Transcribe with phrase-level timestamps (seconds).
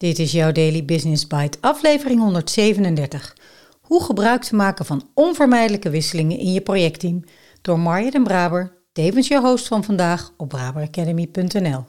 [0.00, 3.36] Dit is jouw Daily Business Bite, aflevering 137.
[3.80, 7.24] Hoe gebruik te maken van onvermijdelijke wisselingen in je projectteam
[7.62, 11.84] door Marja den Braber, tevens je host van vandaag op braberacademy.nl.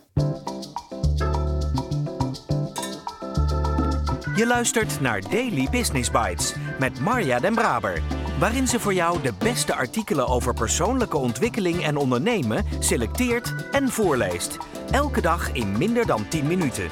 [4.36, 8.02] Je luistert naar Daily Business Bites met Marja den Braber,
[8.39, 14.57] waarin ze voor jou de beste artikelen over persoonlijke ontwikkeling en ondernemen selecteert en voorleest.
[14.89, 16.89] Elke dag in minder dan 10 minuten.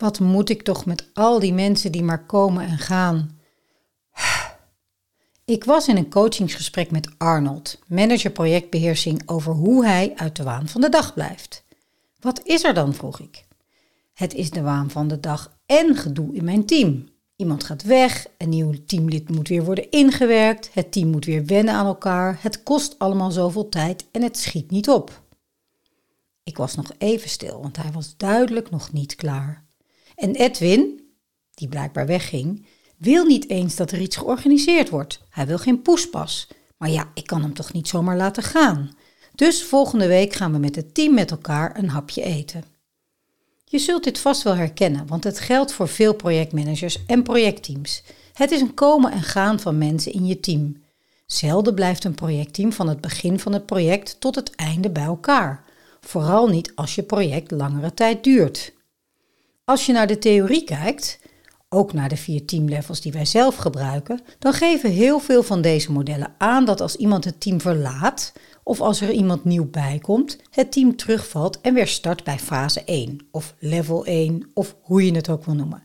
[0.00, 3.38] Wat moet ik toch met al die mensen die maar komen en gaan?
[5.44, 10.68] Ik was in een coachingsgesprek met Arnold, manager projectbeheersing, over hoe hij uit de waan
[10.68, 11.64] van de dag blijft.
[12.20, 13.44] Wat is er dan, vroeg ik.
[14.12, 17.08] Het is de waan van de dag en gedoe in mijn team.
[17.36, 21.74] Iemand gaat weg, een nieuw teamlid moet weer worden ingewerkt, het team moet weer wennen
[21.74, 25.22] aan elkaar, het kost allemaal zoveel tijd en het schiet niet op.
[26.42, 29.68] Ik was nog even stil, want hij was duidelijk nog niet klaar.
[30.20, 31.00] En Edwin,
[31.54, 35.20] die blijkbaar wegging, wil niet eens dat er iets georganiseerd wordt.
[35.30, 36.48] Hij wil geen poespas.
[36.76, 38.90] Maar ja, ik kan hem toch niet zomaar laten gaan.
[39.34, 42.64] Dus volgende week gaan we met het team met elkaar een hapje eten.
[43.64, 48.02] Je zult dit vast wel herkennen, want het geldt voor veel projectmanagers en projectteams.
[48.32, 50.82] Het is een komen en gaan van mensen in je team.
[51.26, 55.64] Zelden blijft een projectteam van het begin van het project tot het einde bij elkaar.
[56.00, 58.72] Vooral niet als je project langere tijd duurt.
[59.70, 61.18] Als je naar de theorie kijkt,
[61.68, 65.92] ook naar de vier teamlevels die wij zelf gebruiken, dan geven heel veel van deze
[65.92, 68.32] modellen aan dat als iemand het team verlaat
[68.62, 73.28] of als er iemand nieuw bijkomt, het team terugvalt en weer start bij fase 1
[73.30, 75.82] of level 1 of hoe je het ook wil noemen.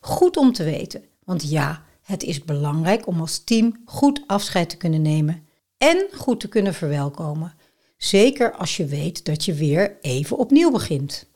[0.00, 4.76] Goed om te weten, want ja, het is belangrijk om als team goed afscheid te
[4.76, 5.46] kunnen nemen
[5.78, 7.54] en goed te kunnen verwelkomen.
[7.96, 11.34] Zeker als je weet dat je weer even opnieuw begint.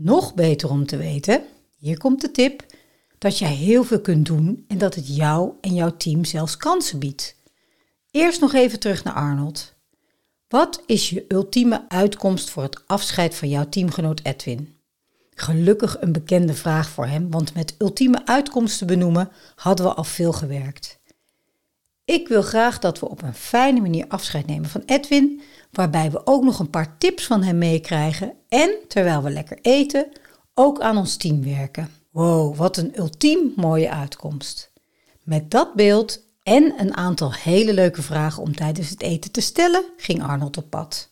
[0.00, 1.42] Nog beter om te weten,
[1.76, 2.64] hier komt de tip,
[3.18, 6.98] dat jij heel veel kunt doen en dat het jou en jouw team zelfs kansen
[6.98, 7.36] biedt.
[8.10, 9.74] Eerst nog even terug naar Arnold.
[10.48, 14.76] Wat is je ultieme uitkomst voor het afscheid van jouw teamgenoot Edwin?
[15.34, 20.32] Gelukkig een bekende vraag voor hem, want met ultieme uitkomsten benoemen hadden we al veel
[20.32, 20.97] gewerkt.
[22.08, 26.26] Ik wil graag dat we op een fijne manier afscheid nemen van Edwin, waarbij we
[26.26, 30.08] ook nog een paar tips van hem meekrijgen en, terwijl we lekker eten,
[30.54, 31.90] ook aan ons team werken.
[32.10, 34.72] Wow, wat een ultiem mooie uitkomst.
[35.22, 39.84] Met dat beeld en een aantal hele leuke vragen om tijdens het eten te stellen,
[39.96, 41.10] ging Arnold op pad.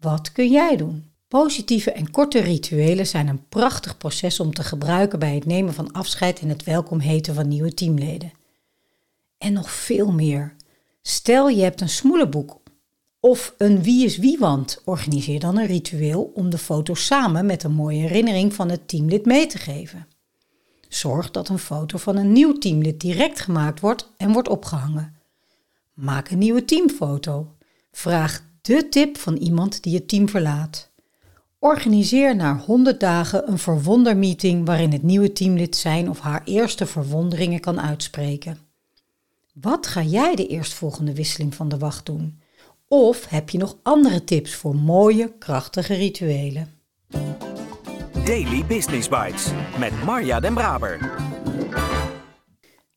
[0.00, 1.10] Wat kun jij doen?
[1.28, 5.92] Positieve en korte rituelen zijn een prachtig proces om te gebruiken bij het nemen van
[5.92, 8.42] afscheid en het welkom heten van nieuwe teamleden.
[9.44, 10.56] En nog veel meer.
[11.02, 12.60] Stel je hebt een smoelenboek
[13.20, 14.82] of een wie is wie wand.
[14.84, 19.26] Organiseer dan een ritueel om de foto samen met een mooie herinnering van het teamlid
[19.26, 20.06] mee te geven.
[20.88, 25.16] Zorg dat een foto van een nieuw teamlid direct gemaakt wordt en wordt opgehangen.
[25.94, 27.54] Maak een nieuwe teamfoto.
[27.92, 30.90] Vraag de tip van iemand die het team verlaat.
[31.58, 37.60] Organiseer na 100 dagen een verwondermeeting waarin het nieuwe teamlid zijn of haar eerste verwonderingen
[37.60, 38.72] kan uitspreken.
[39.60, 42.40] Wat ga jij de eerstvolgende wisseling van de wacht doen?
[42.88, 46.72] Of heb je nog andere tips voor mooie, krachtige rituelen?
[48.24, 50.98] Daily Business Bites met Marja Den Braber.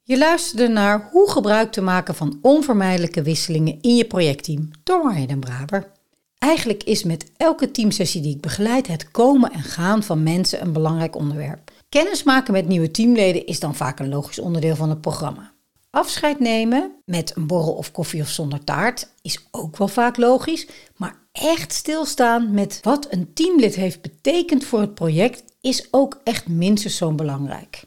[0.03, 5.25] Je luisterde naar hoe gebruik te maken van onvermijdelijke wisselingen in je projectteam door Marja
[5.25, 5.91] Den Braber.
[6.37, 10.73] Eigenlijk is met elke teamsessie die ik begeleid het komen en gaan van mensen een
[10.73, 11.71] belangrijk onderwerp.
[11.89, 15.55] Kennismaken met nieuwe teamleden is dan vaak een logisch onderdeel van het programma.
[15.97, 20.67] Afscheid nemen met een borrel of koffie of zonder taart is ook wel vaak logisch,
[20.95, 26.47] maar echt stilstaan met wat een teamlid heeft betekend voor het project is ook echt
[26.47, 27.85] minstens zo belangrijk.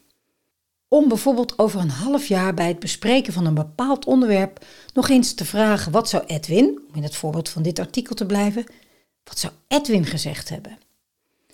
[0.89, 5.35] Om bijvoorbeeld over een half jaar bij het bespreken van een bepaald onderwerp nog eens
[5.35, 8.65] te vragen wat zou Edwin, om in het voorbeeld van dit artikel te blijven,
[9.25, 10.79] wat zou Edwin gezegd hebben?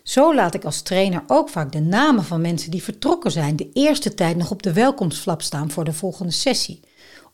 [0.06, 3.70] Zo laat ik als trainer ook vaak de namen van mensen die vertrokken zijn de
[3.72, 6.80] eerste tijd nog op de welkomstflap staan voor de volgende sessie,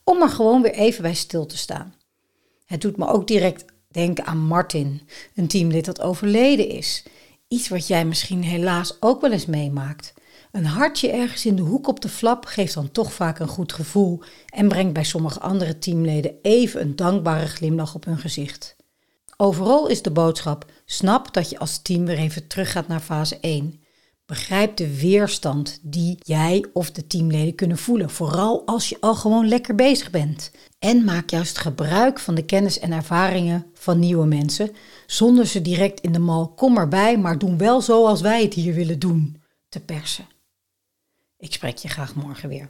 [0.03, 1.93] om er gewoon weer even bij stil te staan.
[2.65, 5.01] Het doet me ook direct denken aan Martin,
[5.35, 7.03] een teamlid dat overleden is.
[7.47, 10.13] Iets wat jij misschien helaas ook wel eens meemaakt.
[10.51, 13.73] Een hartje ergens in de hoek op de flap geeft dan toch vaak een goed
[13.73, 18.75] gevoel en brengt bij sommige andere teamleden even een dankbare glimlach op hun gezicht.
[19.37, 23.81] Overal is de boodschap: snap dat je als team weer even teruggaat naar fase 1.
[24.25, 29.47] Begrijp de weerstand die jij of de teamleden kunnen voelen, vooral als je al gewoon
[29.47, 30.51] lekker bezig bent.
[30.79, 34.71] En maak juist gebruik van de kennis en ervaringen van nieuwe mensen,
[35.05, 38.73] zonder ze direct in de mal kom erbij, maar doen wel zoals wij het hier
[38.73, 40.27] willen doen, te persen.
[41.37, 42.69] Ik spreek je graag morgen weer.